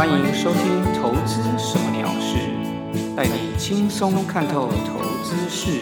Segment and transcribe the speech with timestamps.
[0.00, 2.38] 欢迎收听《投资什么鸟事》，
[3.14, 5.78] 带你轻松看透投资事。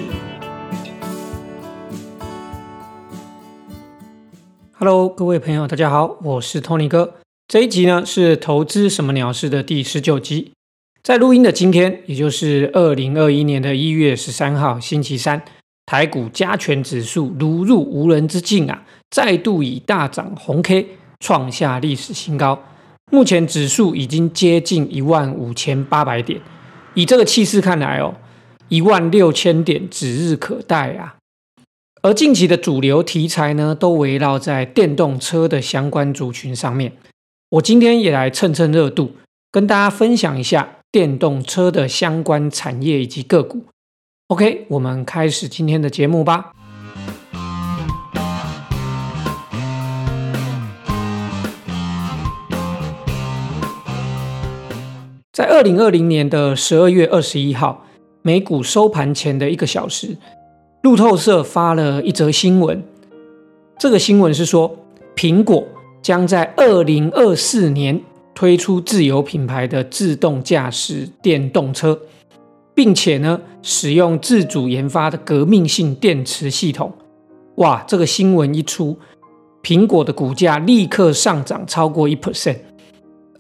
[4.73, 7.15] Hello，各位朋友，大家好，我是 Tony 哥。
[7.47, 10.51] 这一集呢是《投资什么鸟事》的第十九集。
[11.05, 15.41] 在录音的今天，也就是二零二一年的一月十三号，星期三，
[15.87, 20.89] 台股加权指数如入无人之境啊，再度以大涨红 K
[21.21, 22.61] 创下历史新高。
[23.11, 26.41] 目前指数已经接近一万五千八百点，
[26.95, 28.17] 以这个气势看来哦，
[28.69, 31.17] 一万六千点指日可待啊。
[32.03, 36.93] 而近期的主流题材呢，都围绕在电动车的相关族群上面。
[37.51, 39.13] 我今天也来蹭蹭热度，
[39.51, 43.65] 跟大家分享一下电动车的相关产业以及个股。
[44.29, 46.53] OK，我们开始今天的节目吧。
[55.39, 57.87] 在二零二零年的十二月二十一号，
[58.23, 60.17] 美股收盘前的一个小时，
[60.83, 62.83] 路透社发了一则新闻。
[63.79, 64.77] 这个新闻是说，
[65.15, 65.65] 苹果
[66.03, 68.01] 将在二零二四年
[68.35, 71.97] 推出自有品牌的自动驾驶电动车，
[72.75, 76.93] 并且呢，使用自主研发的革命性电池系统。
[77.59, 78.99] 哇，这个新闻一出，
[79.63, 82.57] 苹果的股价立刻上涨超过一 percent。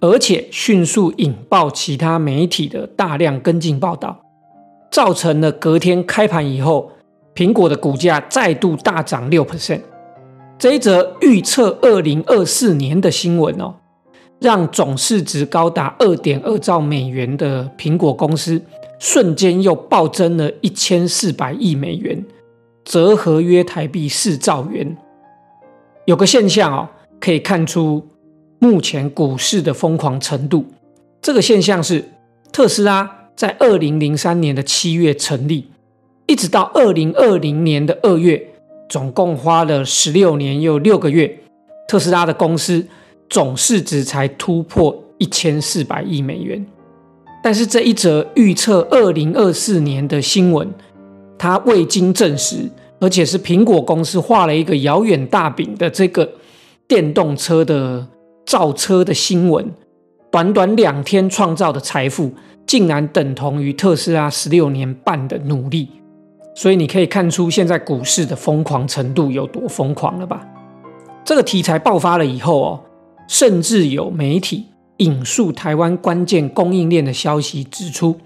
[0.00, 4.16] 而且迅速引爆其他媒体的大量跟进报道，
[4.92, 6.92] 造成了隔天开盘以后，
[7.34, 9.80] 苹果的股价再度大涨六 percent。
[10.56, 13.74] 这一则预测二零二四年的新闻哦，
[14.40, 18.62] 让总市值高达二点二兆美元的苹果公司
[19.00, 22.24] 瞬间又暴增了一千四百亿美元，
[22.84, 24.96] 折合约台币四兆元。
[26.06, 26.88] 有个现象哦，
[27.18, 28.06] 可以看出。
[28.60, 30.64] 目前股市的疯狂程度，
[31.22, 32.04] 这个现象是
[32.50, 35.68] 特斯拉在二零零三年的七月成立，
[36.26, 38.48] 一直到二零二零年的二月，
[38.88, 41.38] 总共花了十六年又六个月，
[41.86, 42.84] 特斯拉的公司
[43.30, 46.66] 总市值才突破一千四百亿美元。
[47.40, 50.68] 但是这一则预测二零二四年的新闻，
[51.38, 52.68] 它未经证实，
[52.98, 56.28] 而且是苹果公司画了一个遥远大饼的这个
[56.88, 58.08] 电动车的。
[58.48, 59.70] 造车的新闻，
[60.30, 62.32] 短短两天创造的财富，
[62.66, 65.86] 竟然等同于特斯拉十六年半的努力。
[66.54, 70.48] 所以你可以看出现在股市的疯狂程度有多疯狂了吧？
[71.26, 72.80] 这个题材爆发了以后哦，
[73.28, 74.64] 甚至有媒体
[74.96, 78.16] 引述台湾关键供应链的消息指出，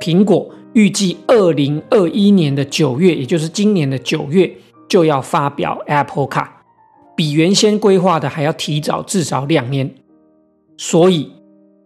[0.00, 4.48] 苹果预计二零二一年的九月，也就是今年的九月
[4.88, 6.59] 就要发表 Apple Car。
[7.20, 9.90] 比原先规划的还要提早至少两年，
[10.78, 11.30] 所以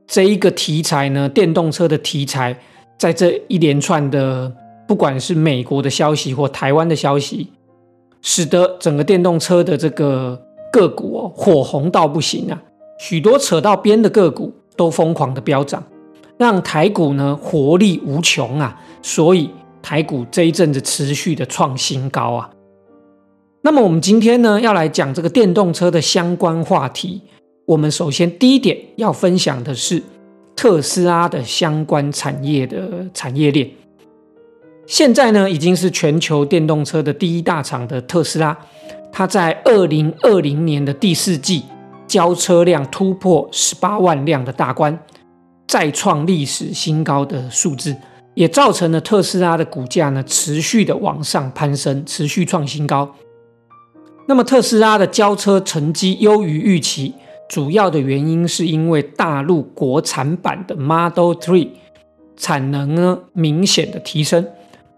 [0.06, 2.56] 这一个题材呢，电动车的题材，
[2.96, 4.54] 在这一连串的
[4.86, 7.48] 不管是美国的消息或台湾的消息，
[8.22, 10.40] 使得整个电动车的这个
[10.72, 12.62] 个股哦火红到不行啊，
[13.00, 15.82] 许多扯到边的个股都疯狂的飙涨，
[16.38, 19.50] 让台股呢活力无穷啊，所以
[19.82, 22.50] 台股这一阵子持续的创新高啊。
[23.66, 27.22] 那么我们今天呢，要来讲这个电动车的相关话题。
[27.64, 30.02] 我们首先第一点要分享的是
[30.54, 33.66] 特斯拉的相关产业的产业链。
[34.84, 38.54] 现在呢，已经是全球电动车的第一大厂的特斯拉，
[39.10, 41.62] 它在二零二零年的第四季
[42.06, 44.98] 交车量突破十八万辆的大关，
[45.66, 47.96] 再创历史新高的数字，
[48.34, 53.10] 也造成了特斯拉的股价呢持续的往上攀升，持续创新高。
[54.26, 57.12] 那么特斯拉的交车成绩优于预期，
[57.46, 61.68] 主要的原因是因为大陆国产版的 Model 3
[62.36, 64.46] 产能呢明显的提升，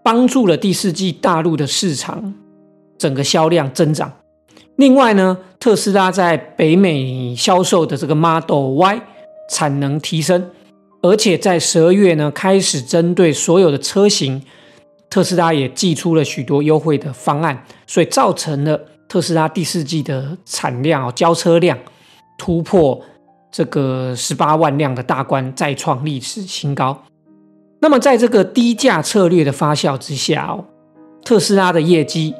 [0.02, 2.34] 帮助了第四季大陆的市场
[2.96, 4.12] 整个销量增长。
[4.76, 9.00] 另外呢，特斯拉在北美销售的这个 Model Y
[9.50, 10.50] 产能提升，
[11.02, 14.42] 而且在十二月呢开始针对所有的车型，
[15.10, 18.80] 特斯拉也寄出了许多优惠的方案，所以造成了。
[19.08, 21.78] 特斯拉第四季的产量哦，交车量
[22.36, 23.00] 突破
[23.50, 27.04] 这个十八万辆的大关，再创历史新高。
[27.80, 30.64] 那么，在这个低价策略的发酵之下哦，
[31.24, 32.34] 特斯拉的业绩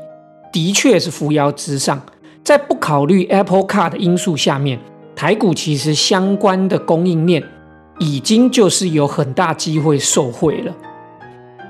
[0.53, 2.01] 的确是扶摇直上。
[2.43, 4.79] 在不考虑 Apple Car 的因素下面，
[5.15, 7.43] 台股其实相关的供应链
[7.99, 10.75] 已经就是有很大机会受惠了。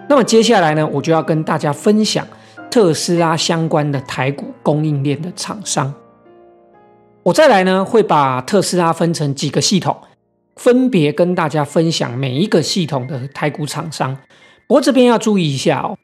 [0.09, 2.27] 那么接下来呢，我就要跟大家分享。
[2.71, 5.93] 特斯拉相关的台股供应链的厂商，
[7.23, 9.97] 我再来呢会把特斯拉分成几个系统。
[10.57, 14.17] 分别跟大家分享每一个系统的台股厂商。
[14.67, 15.99] 不过这边要注意一下哦，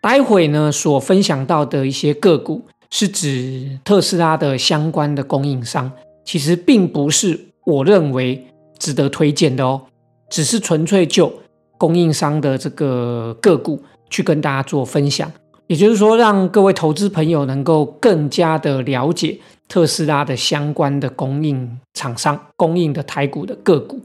[0.00, 5.90] 待会呢所分享到的一些个股是指特斯拉的相关的供应商，
[6.24, 8.46] 其实并不是我认为
[8.78, 9.82] 值得推荐的哦，
[10.30, 11.32] 只是纯粹就
[11.76, 15.28] 供应商的这个个股去跟大家做分享。
[15.68, 19.38] 也就是说，让各位投资朋友能够更加的了解
[19.68, 24.00] 特斯拉的相关的供应厂商、供应的台股的个股，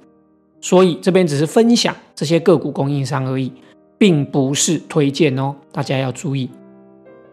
[0.60, 3.50] 所以这边只是分享这些个股供应商而已，
[3.98, 6.50] 并不是推荐哦，大家要注意。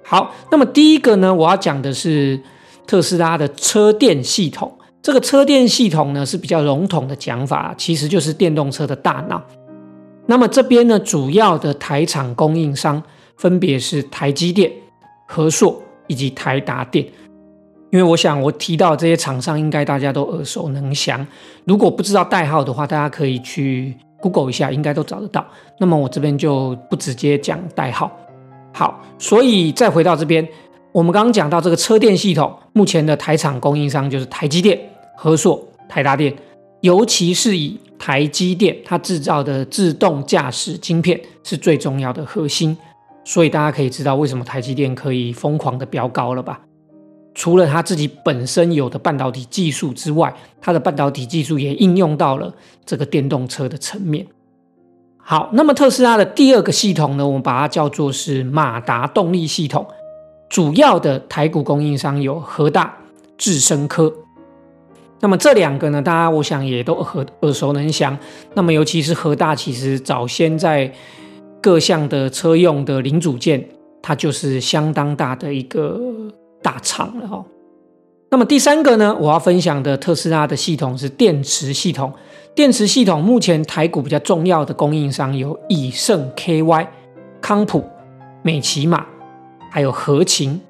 [0.04, 2.40] 好，那么第一个呢，我要讲的是
[2.86, 4.72] 特斯拉的车电系统。
[5.02, 9.42] 这个车电系统呢是比较笼统的讲法，其实就是电动车的大脑。
[10.26, 13.02] 那么这边呢，主要的台厂供应商。
[13.40, 14.70] 分别是台积电、
[15.26, 17.02] 和硕以及台达电，
[17.90, 21.26] 因为我想我提到这些厂商，应该大家都耳熟能详。
[21.64, 25.42] 如果不知道代号的话，大家可以去 Google 一下，应该都找得到。
[25.78, 28.14] 那么我这边就不直接讲代号。
[28.74, 30.46] 好，所以再回到这边，
[30.92, 34.78] 我们刚刚讲到这个车电系统，目前的台厂供应商就是台积电、
[35.16, 36.30] 和硕、台达电，
[36.82, 42.76] 尤其是以台积电它制造的自动驾驶晶片是最重要的核心。
[43.24, 46.60] 所以大家可以知道为什么台积电可以疯狂的飙高了吧？
[47.34, 52.52] 除了它自己本身有的半导体技术之外，它的半导体技术也应用到了
[52.84, 54.26] 这个电动车的层面。
[55.16, 59.86] 好，那么特斯拉的第二个系统呢，我们把它叫做是马达动力系统。
[60.48, 62.96] 主要的台股供应商有和大、
[63.38, 64.12] 智深科。
[65.20, 68.18] 那么这两个呢，大家我想也都耳耳熟能详。
[68.54, 70.92] 那么尤其是和大，其实早先在
[71.60, 73.64] 各项的车用的零组件，
[74.02, 76.00] 它就是相当大的一个
[76.62, 77.44] 大厂了哈。
[78.30, 82.12] 那么第三个呢，我要分享的特斯拉的系统是电池系统。
[82.54, 86.86] 电池系统目前台股比较重要的供应商有以盛 KY、
[87.40, 87.84] 康普、
[88.42, 89.04] 美骑马，
[89.70, 90.60] 还有合勤。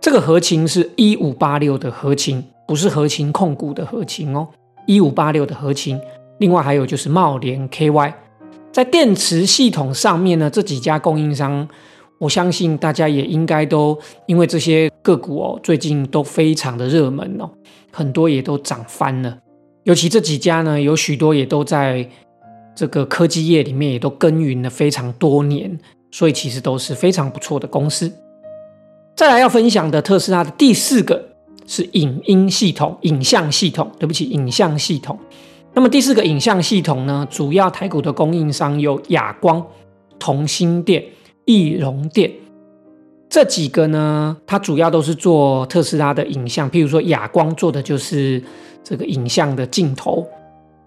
[0.00, 4.48] 这个合勤是一五八六的合勤，不是合勤控股的合勤哦，
[4.86, 6.00] 一五八六的合勤。
[6.38, 8.12] 另外还有就是茂联 KY。
[8.72, 11.68] 在电池系统上面呢，这几家供应商，
[12.18, 17.50] 我相信大家也应该都因为这些个股哦，最近都非常的热门哦，
[17.92, 19.38] 很多也都涨翻了。
[19.82, 22.08] 尤其这几家呢，有许多也都在
[22.76, 25.76] 这个科技业里面也都耕耘了非常多年，
[26.12, 28.12] 所以其实都是非常不错的公司。
[29.16, 31.20] 再来要分享的特斯拉的第四个
[31.66, 35.18] 是影音系统、影像系统，对不起，影像系统。
[35.72, 39.64] 那么第四个影像系统呢，主要台股的供应商有亚光、
[40.18, 41.02] 同心电、
[41.44, 42.30] 易容电
[43.28, 48.42] 这几个呢，它主要都是做特斯拉的影像，譬如说亚光做的就是
[48.82, 50.26] 这个影像的镜头。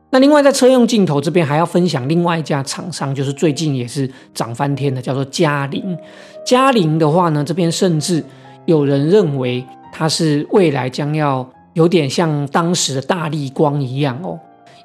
[0.09, 5.97] 那另外在车用镜头这边还要分享另外一家厂商，就是最近也是涨翻天的，叫做嘉陵。
[6.45, 8.23] 嘉陵的话呢，这边甚至
[8.65, 14.37] 有人认为它是未来将要有点像当时的大力光一样哦。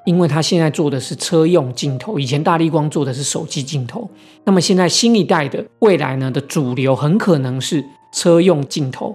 [0.09, 4.09] 因为它现在做的是车用镜头，以前大力光做的是手机镜头，
[4.45, 9.15] 那么现在新一代的未来呢的主流很可能是车用镜头。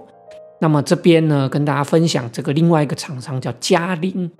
[0.60, 4.30] 那么这边呢跟大家分享这个另外一个厂商叫嘉林。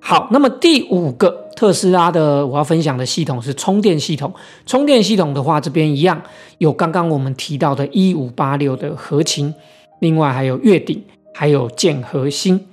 [0.00, 4.32] 好，那么第五个特斯拉的我要分享的系统是充电系统。
[4.64, 6.22] 充电系统的话，这边一样
[6.56, 9.54] 有刚刚我们提到的一五八六的合情，
[9.98, 11.04] 另外还有月顶，
[11.34, 12.68] 还有剑核心。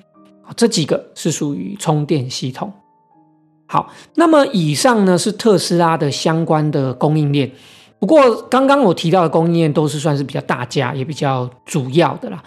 [0.56, 2.72] 这几个是属于充电系统。
[3.68, 7.50] 好，那么以上呢是特斯拉的相关的供应链。
[8.00, 12.44] 不过刚刚我提到的供应链都是算是比较大家，也比较主要的啦。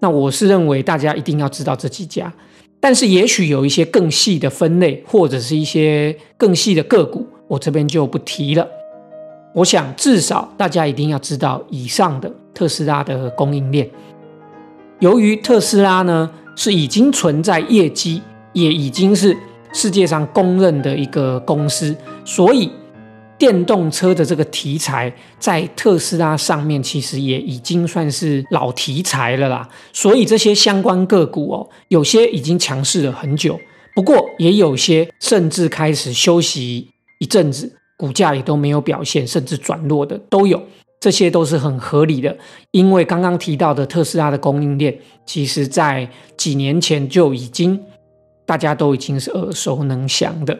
[0.00, 2.30] 那我是认为大家一定要知道这几家，
[2.78, 8.68] 但是也许有一些更细的分类，或者是一些更细的个股，我这边就不提了。
[9.54, 13.88] 我想至少大家一定要知道以上的特斯拉的供应链。
[14.98, 16.30] 由于特斯拉呢。
[16.56, 18.20] 是已经存在业绩，
[18.52, 19.36] 也已经是
[19.72, 21.94] 世界上公认的一个公司，
[22.24, 22.68] 所以
[23.38, 29.68] 电动车的这个题材在特斯拉上面其实也已经算是老题材了啦。
[29.92, 33.60] 所以这些相关个股哦，有些已经强势了很久，
[33.94, 40.62] 不过也有些甚至开始休息一阵子，股价也都没有表现，甚至转弱的都有。
[40.98, 42.36] 这些都是很合理的，
[42.70, 47.80] 因为刚刚提到的特斯拉的供应链，其实在几年前就已经
[48.44, 50.58] 大家都已经是耳熟能详的。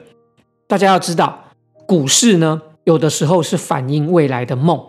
[0.66, 1.44] 大家要知道，
[1.86, 4.80] 股市呢有的时候是反映未来的梦，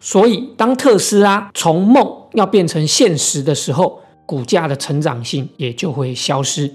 [0.00, 6.72] 所以当特斯拉从梦要变成现实的时候，股价的成长性也就会消失。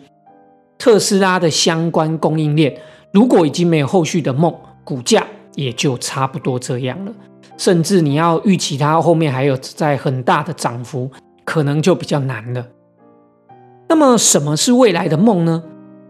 [0.77, 2.77] 特斯拉的相关供应链
[3.11, 7.13] 如果已经没有后续的梦，股价也就差不多这样了。
[7.57, 11.09] 甚至你要预期它后面还有在很大的涨幅，
[11.43, 12.67] 可能就比较难了。
[13.87, 15.63] 那么什么是未来的梦呢？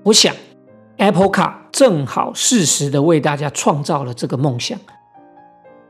[0.03, 0.33] 我想
[0.97, 4.79] ，Apple Car 正好适时的为大家创造了这个梦想。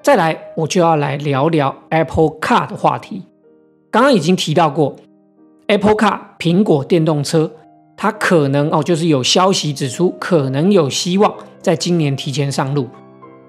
[0.01, 3.24] 再来，我就要来聊聊 Apple Car 的话题。
[3.91, 4.95] 刚刚已经提到过
[5.67, 7.51] ，Apple Car 苹果电动车，
[7.95, 12.88] 它可能哦，就是有消息指出，可能有希望在今年提前上路。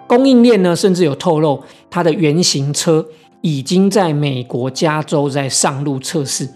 [0.06, 3.04] 供应链呢，甚至有透露，它的原型车
[3.40, 6.48] 已经在美国加州在上路测试，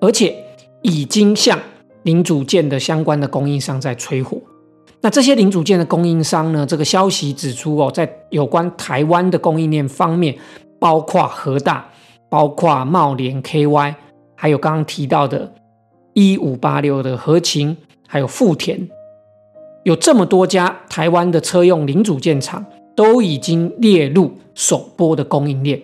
[0.00, 0.34] 而且
[0.82, 1.58] 已经向
[2.02, 4.38] 零组件的相关的供应商在催货。
[5.00, 6.64] 那这些零组件的供应商呢？
[6.64, 10.34] 这个消息指出哦，在有关台湾的供应链方面，
[10.78, 11.86] 包括和大、
[12.30, 13.94] 包括茂联 KY，
[14.34, 15.52] 还有刚刚提到的
[16.14, 17.76] 一五八六的和勤，
[18.08, 18.88] 还有富田，
[19.82, 25.80] 有这么多家台湾的车用零组件厂都已经列入首波的供应链。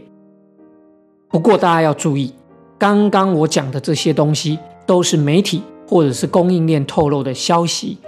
[1.29, 2.33] 不过大家要注意，
[2.79, 7.99] 刚刚我讲的这些东西都是媒体或者是供应链透露的消息。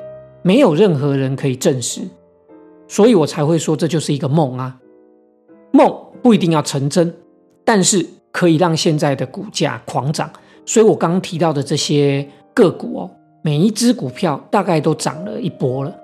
[0.43, 2.01] 没有任何人可以证实，
[2.89, 4.77] 所以我才会说这就是一个梦啊。
[5.71, 7.15] 梦不一定要成真，
[7.65, 10.29] 但是可以让现在的股价狂涨。
[10.67, 13.11] 所以我刚刚提到的这些个股哦，
[13.43, 15.97] 每一只股票大概都涨了一波了。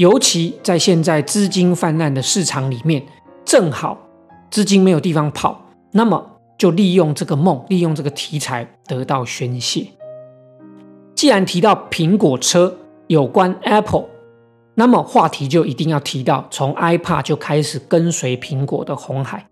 [0.00, 3.04] 尤其在现在资金泛滥的市场里面，
[3.44, 3.98] 正好
[4.50, 9.86] 资金没有地方跑，那么就利用这个梦，利用这个题材得到宣泄。
[11.14, 12.76] 既然提到苹果车。
[13.10, 14.04] 有关 Apple，
[14.76, 19.48] 那么话题就一定要提到从 iPad 就开始跟随苹果的红海。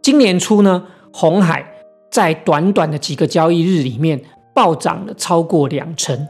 [0.00, 1.66] 今年初呢，红海
[2.12, 4.22] 在短短的几个交易日里面
[4.54, 6.28] 暴涨了超过两成，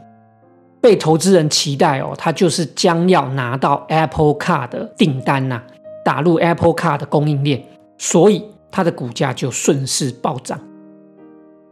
[0.81, 5.61] 被投资人期待哦，它就是将要拿到 Apple Car 的订单呐，
[6.03, 7.63] 打入 Apple Car 的供应链，
[7.97, 10.59] 所以它的股价就顺势暴涨。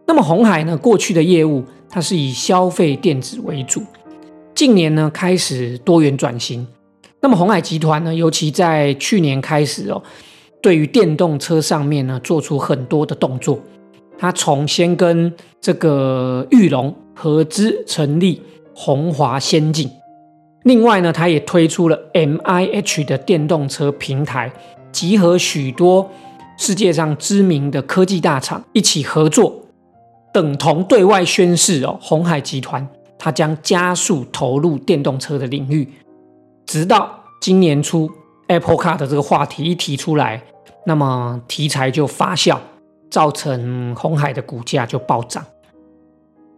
[0.05, 3.81] 那么红海呢，过去的业务它是以消费电子为主。
[4.53, 6.67] 近年呢开始多元转型，
[7.21, 10.01] 那么红海集团呢，尤其在去年开始哦，
[10.61, 13.59] 对于电动车上面呢做出很多的动作。
[14.17, 18.41] 他从先跟这个玉龙合资成立
[18.73, 19.91] 红华先进，
[20.63, 24.51] 另外呢，他也推出了 M I H 的电动车平台，
[24.91, 26.09] 集合许多
[26.57, 29.53] 世界上知名的科技大厂一起合作，
[30.33, 32.87] 等同对外宣示哦，红海集团。
[33.21, 35.85] 它将加速投入电动车的领域，
[36.65, 38.09] 直到今年初
[38.47, 40.41] ，Apple Car 的这个话题一提出来，
[40.85, 42.57] 那么题材就发酵，
[43.11, 45.43] 造成红海的股价就暴涨。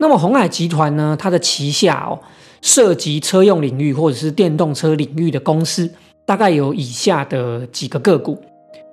[0.01, 2.19] 那么红海集团呢，它的旗下哦，
[2.61, 5.87] 涉及车用领域或者是电动车领域的公司，
[6.25, 8.41] 大概有以下的几个个股。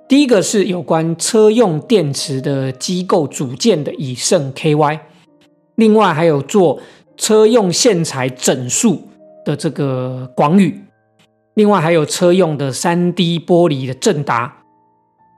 [0.07, 4.99] 第一个是有关车用电池的机构组件的以盛 KY，
[5.75, 6.79] 另外还有做。
[7.17, 9.01] 车用线材整数
[9.43, 10.79] 的这个广宇，
[11.55, 14.58] 另外还有车用的三 D 玻璃的正达，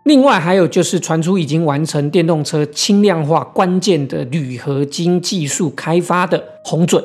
[0.04, 7.04] 另外还有就是传出已经完成电动车轻量化关键的铝合金技术开发的红准，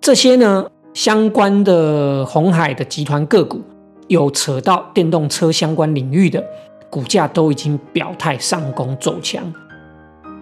[0.00, 3.60] 这些呢相关的红海的集团个股
[4.08, 6.42] 有扯到电动车相关领域的
[6.88, 9.52] 股价都已经表态上攻走强，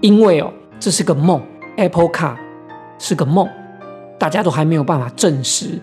[0.01, 1.43] 因为哦这是个梦
[1.77, 2.37] ，Apple Car。
[2.99, 3.49] 是个梦，
[4.17, 5.81] 大家都还没有办法证实，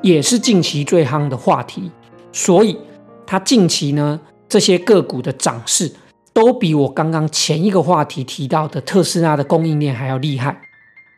[0.00, 1.90] 也是近期最夯的话题。
[2.32, 2.78] 所以，
[3.26, 4.18] 它近期呢
[4.52, 5.90] 这些个股的涨势，
[6.34, 10.60] 都比我刚刚前一个话题提到的特斯拉的供应链还要厉害。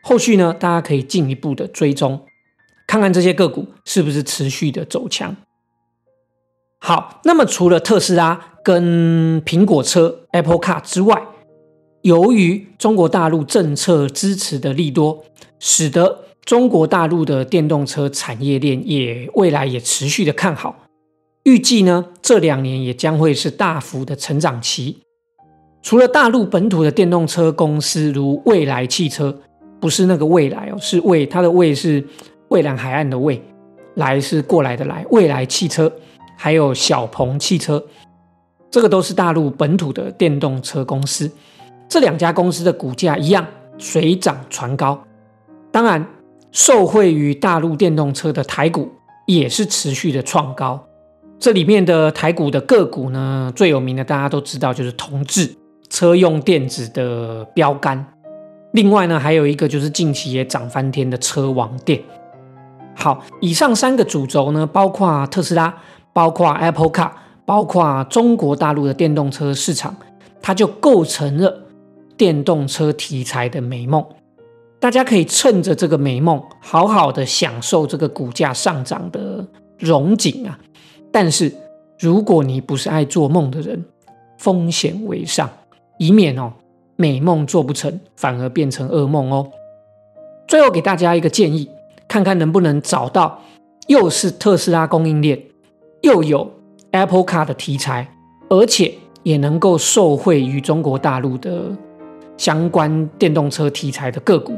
[0.01, 2.21] 后续呢，大家可以进一步的追踪，
[2.87, 5.35] 看看这些个股是不是持续的走强。
[6.79, 11.21] 好，那么除了特斯拉跟苹果车 Apple Car 之外，
[12.03, 15.25] 由于中国大陆政策支持的利多，
[15.59, 20.84] 使得中国大陆的电动车产业链也未来也持续的看好。
[21.45, 25.03] 预计呢，这两年也将会是大幅的成长期。
[25.83, 29.39] 除了大陆本土的电动车公司，如蔚来汽车，
[29.79, 32.03] 不是那个未来哦，是蔚，它的蔚是
[32.47, 33.39] 蔚蓝海岸的蔚，
[33.93, 35.05] 来是过来的来。
[35.11, 35.91] 蔚来汽车，
[36.35, 37.85] 还有小鹏汽车，
[38.71, 41.31] 这个都是大陆本土的电动车公司。
[41.87, 43.45] 这两家公司的股价一样
[43.77, 44.99] 水涨船高，
[45.71, 46.03] 当然
[46.51, 48.89] 受惠于大陆电动车的台股
[49.27, 50.83] 也是持续的创高。
[51.39, 55.55] 这里面的台股的个股呢，最有名的大家都知道就是同志
[55.89, 58.05] 车用电子的标杆。
[58.71, 62.01] 另外呢，还有一个就是近期也涨翻天的车王电。
[62.95, 65.73] 好，以上三个主轴呢，包括特斯拉，
[66.13, 67.11] 包括 Apple Car，
[67.45, 69.95] 包括中国大陆的电动车市场，
[70.41, 71.65] 它就构成了
[72.17, 74.03] 电动车题材的美梦。
[74.79, 79.45] 大家可以趁着这个美梦，好好的享受这个股价上涨的
[79.77, 80.57] 荣景啊！
[81.17, 81.49] 但是，
[81.97, 83.85] 如果你不是爱做梦的人，
[84.37, 85.49] 风险为上，
[85.97, 86.51] 以免哦
[86.97, 89.49] 美梦做不成，反而变成噩梦哦。
[90.45, 91.69] 最后给大家一个建议。
[92.05, 93.41] 看看能不能找到
[93.87, 95.41] 又是特斯拉供应链，
[96.01, 96.51] 又有
[96.91, 98.05] Apple Car 的题材，
[98.49, 98.93] 而且
[99.23, 101.71] 也能够受惠于中国大陆的
[102.35, 104.57] 相关电动车题材的个股。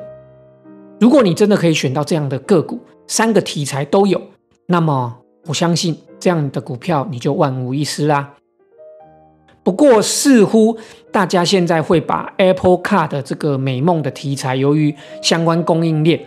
[1.00, 4.20] 如果你真的可以选到这样的个股，三个题材都有，
[4.66, 8.34] 那么我相信这样的股票你就万无一失啦。
[9.64, 10.78] 不过似乎
[11.12, 16.20] 大家现在会把 Apple Car 的这个美梦的题材，由于相关供应链。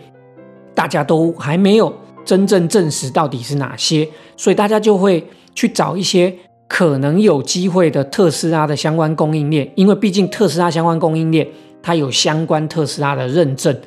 [0.73, 1.93] 大家都还没有
[2.23, 4.07] 真正证实到底是哪些，
[4.37, 6.33] 所以大家就会去找一些
[6.69, 11.45] 可能有机会的特斯拉的相关供应链，因为毕竟特斯拉相关供应链
[11.83, 13.77] 它有相关特斯拉的认证，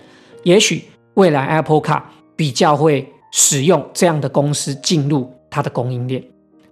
[0.42, 0.84] 也许
[1.14, 2.02] 未来 Apple Car
[2.36, 6.20] 比较会使用这样的公司进入它的供应链，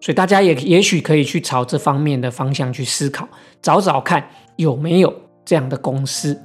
[0.00, 3.28] 所以大家也也许可以去朝这方面的方向去思考，
[3.62, 6.36] 找找看有没有这样的公司，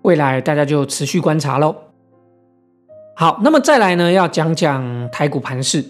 [0.00, 1.76] 未来大家就持续观察喽。
[3.14, 5.84] 好，那么再来呢，要讲讲台股盘势。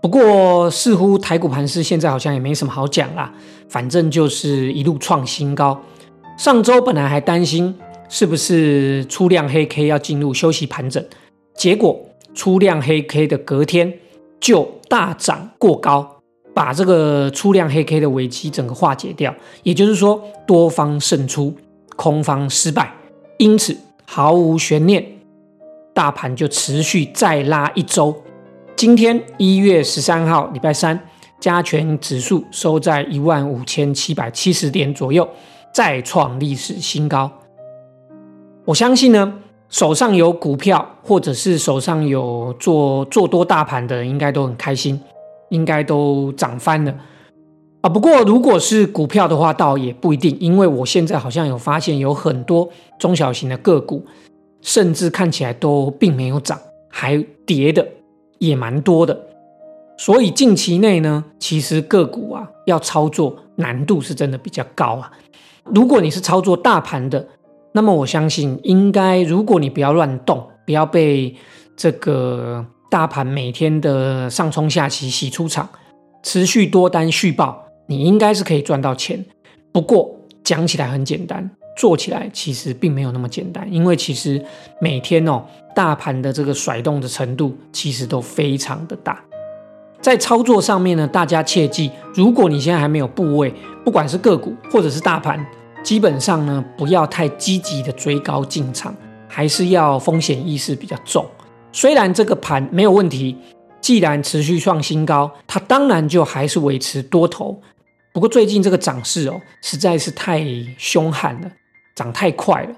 [0.00, 3.30] 不过，似乎台股盘势现在好像也没什么好讲啦，
[3.68, 5.78] 反正就是一路创新高。
[6.38, 7.76] 上周本来还担心
[8.08, 11.04] 是不是出量黑 K 要进入休息盘整，
[11.54, 12.00] 结果
[12.34, 13.92] 出量黑 K 的隔天
[14.42, 16.16] 就大涨过高，
[16.52, 19.32] 把这个出量黑 K 的危机整个化解掉。
[19.62, 21.54] 也就是说，多方胜出，
[21.94, 22.92] 空方失败，
[23.38, 25.06] 因此毫无悬念。
[25.94, 28.14] 大盘就持续再拉一周，
[28.74, 30.98] 今天一月十三号，礼拜三，
[31.38, 35.28] 加权指数收在一万五千七百七十点左右，
[35.72, 37.30] 再创历史新高。
[38.64, 39.34] 我相信呢，
[39.72, 45.00] 手上有股票或者是手上有做做多大盘的人，应该都很开心，
[45.48, 46.94] 应该都涨翻了
[47.80, 47.88] 啊。
[47.88, 52.68] 不过如果是股票的话，倒也不一定，因为我现在好像有发现有很多
[53.00, 54.06] 中小型的个股。
[54.64, 56.56] 甚至看起来都并没有涨，
[56.88, 57.84] 还跌的
[58.38, 59.20] 也蛮多的。
[59.98, 65.10] 所以近期内呢，其实个股啊要操作难度是真的比较高啊。
[65.64, 67.26] 如果你是操作大盘的，
[67.72, 71.34] 那么我相信应该，如果你不要乱动，不要被
[71.76, 75.68] 这个大盘每天的上冲下起洗出场，
[76.22, 79.24] 持续多单续报，你应该是可以赚到钱。
[79.72, 81.50] 不过讲起来很简单。
[81.74, 84.44] 做起来其实并没有那么简单，因为其实
[84.78, 85.42] 每天哦，
[85.74, 89.18] 大盘的这个甩动的程度其实都非常的大。
[89.98, 95.42] 在操作上面呢，大家切记，如果你现在还没有部位，不管是个股或者是大盘，
[95.82, 98.94] 基本上呢不要太积极的追高进场，
[99.28, 101.26] 还是要风险意识比较重。
[101.72, 103.36] 虽然这个盘没有问题，
[103.80, 107.60] 既然持续创新高，它当然就还是维持多头。
[108.12, 110.44] 不过最近这个涨势哦，实在是太
[110.78, 111.50] 凶悍了。
[111.94, 112.74] 涨太快了，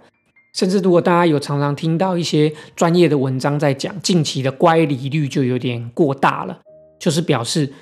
[0.54, 6.58] 甚至如果大家有常常听到一些专业的文章在讲，近期的乖离率就有点过大了，
[6.98, 7.72] 就是表示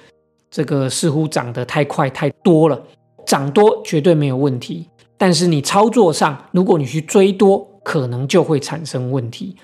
[0.50, 2.82] 这个似乎涨得太快太多了。
[3.24, 9.57] 涨多绝对没有问题，但是你操作上，如果你去追多，可能就会产生问题。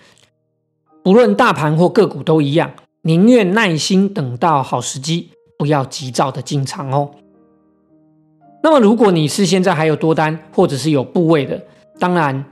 [1.02, 7.10] 不论大盘或个股都一样，宁愿耐心等到好时机，不要急躁的进场哦。
[8.62, 11.62] 那么，如果你是现在还有多单，或者是有部位的，
[11.98, 12.44] 当然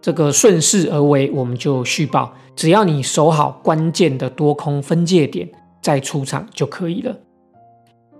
[0.00, 2.32] 这个顺势而为，我们就续报。
[2.56, 5.48] 只要你守好关键的多空分界点，
[5.82, 7.16] 再出场就可以了。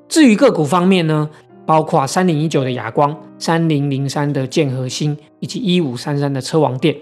[0.09, 1.31] 至于个股方面呢，
[1.67, 6.97] 包括三零一九的亚光、三零零三的建和新以及一五三三的车王店。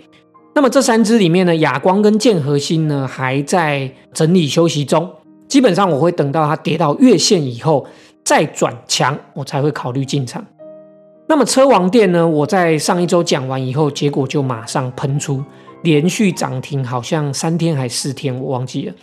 [0.54, 5.10] 那么这三只里面呢，亚光跟建和新呢还在整理休息中，
[5.48, 7.86] 基本上我会等到它跌到月线以后。
[8.22, 10.44] 再转强，我才会考虑进场。
[11.26, 12.28] 那么车王店呢？
[12.28, 15.42] 我在上一周讲完以后，结果就马上喷出，
[15.82, 18.94] 连续涨停，好像三天还四天，我忘记了。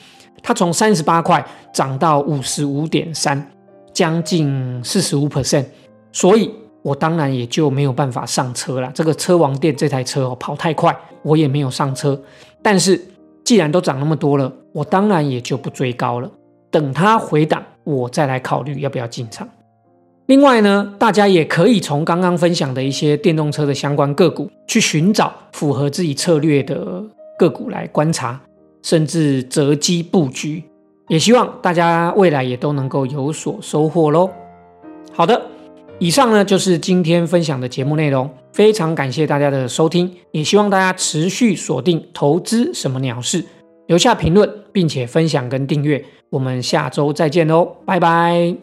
[0.43, 3.51] 它从三十八块涨到五十五点三，
[3.97, 5.65] 将近四十五 percent。
[6.11, 6.51] 所以
[6.83, 8.91] 我当然也就没有办法上车了。
[8.93, 12.21] 这个车王店这台车哦跑太快，我也没有上车。
[12.61, 13.03] 但是
[13.43, 16.29] 既然都涨那么多了，我当然也就不追高了，
[16.69, 17.63] 等它回档。
[17.83, 19.49] 我再来考虑要不要进场。
[20.27, 27.03] 另外呢，大家也可以从刚刚分享的一些电动车的相关个股，去寻找符合自己策略的
[27.39, 28.39] 个股来观察，
[28.83, 30.63] 甚至择机布局。
[31.07, 34.29] 也希望大家未来也都能够有所收获喽。
[35.13, 35.41] 好的，
[35.99, 43.43] 以上呢就是今天分享的节目内容，非常感谢大家的收听，也希望大家持续锁定投资什么鸟事，
[43.87, 46.03] 留下评论，并且分享跟订阅。
[46.29, 48.55] 我们下周再见喽，拜拜。